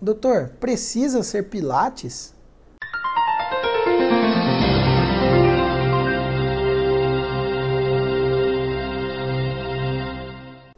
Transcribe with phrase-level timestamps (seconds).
[0.00, 2.32] Doutor, precisa ser Pilates?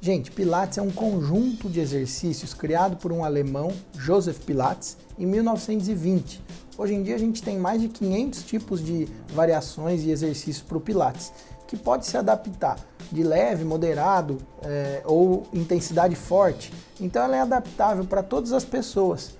[0.00, 6.42] Gente, Pilates é um conjunto de exercícios criado por um alemão, Joseph Pilates, em 1920.
[6.78, 10.78] Hoje em dia a gente tem mais de 500 tipos de variações e exercícios para
[10.78, 11.30] o Pilates,
[11.68, 12.78] que pode se adaptar
[13.10, 16.72] de leve, moderado é, ou intensidade forte.
[17.00, 19.34] Então ela é adaptável para todas as pessoas.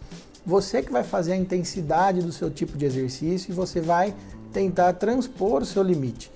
[0.45, 4.15] Você que vai fazer a intensidade do seu tipo de exercício e você vai
[4.53, 6.31] tentar transpor o seu limite.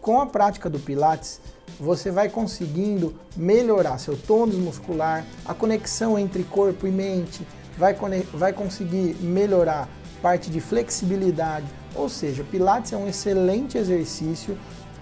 [0.00, 1.40] Com a prática do Pilates,
[1.78, 7.94] você vai conseguindo melhorar seu tônus muscular, a conexão entre corpo e mente, vai,
[8.32, 9.88] vai conseguir melhorar
[10.20, 11.66] parte de flexibilidade.
[11.94, 14.56] Ou seja, Pilates é um excelente exercício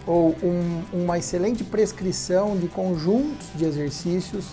[0.08, 4.46] ou um, uma excelente prescrição de conjuntos de exercícios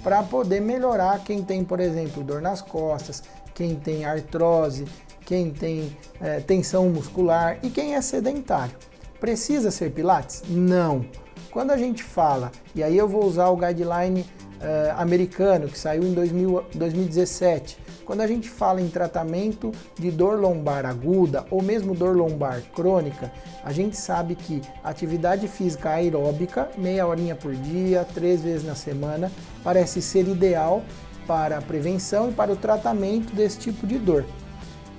[0.00, 4.86] para poder melhorar quem tem, por exemplo, dor nas costas, quem tem artrose,
[5.26, 8.76] quem tem é, tensão muscular e quem é sedentário.
[9.18, 10.44] Precisa ser Pilates?
[10.48, 11.04] Não.
[11.50, 14.24] Quando a gente fala, e aí eu vou usar o guideline
[14.62, 20.38] uh, americano que saiu em 2000, 2017, quando a gente fala em tratamento de dor
[20.38, 23.32] lombar aguda ou mesmo dor lombar crônica,
[23.64, 29.30] a gente sabe que atividade física aeróbica, meia horinha por dia, três vezes na semana,
[29.62, 30.82] parece ser ideal
[31.26, 34.24] para a prevenção e para o tratamento desse tipo de dor.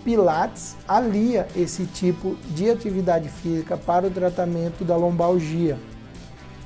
[0.04, 5.78] Pilates alia esse tipo de atividade física para o tratamento da lombalgia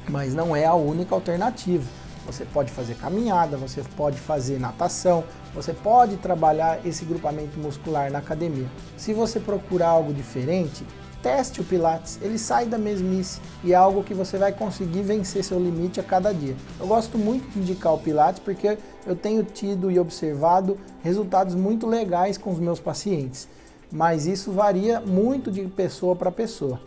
[0.09, 1.85] mas não é a única alternativa.
[2.27, 5.23] Você pode fazer caminhada, você pode fazer natação,
[5.55, 8.67] você pode trabalhar esse grupamento muscular na academia.
[8.97, 10.85] Se você procurar algo diferente,
[11.23, 15.43] teste o Pilates, ele sai da mesmice e é algo que você vai conseguir vencer
[15.43, 16.55] seu limite a cada dia.
[16.79, 21.87] Eu gosto muito de indicar o Pilates porque eu tenho tido e observado resultados muito
[21.87, 23.47] legais com os meus pacientes,
[23.89, 26.79] mas isso varia muito de pessoa para pessoa.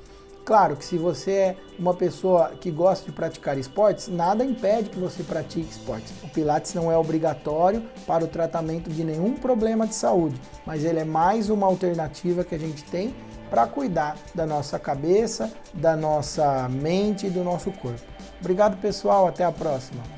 [0.45, 4.99] Claro que se você é uma pessoa que gosta de praticar esportes, nada impede que
[4.99, 6.13] você pratique esportes.
[6.23, 10.99] O Pilates não é obrigatório para o tratamento de nenhum problema de saúde, mas ele
[10.99, 13.15] é mais uma alternativa que a gente tem
[13.49, 18.01] para cuidar da nossa cabeça, da nossa mente e do nosso corpo.
[18.41, 19.27] Obrigado, pessoal.
[19.27, 20.03] Até a próxima.